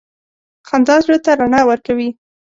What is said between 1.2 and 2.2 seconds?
ته رڼا ورکوي.